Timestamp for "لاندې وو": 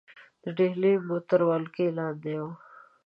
1.97-2.49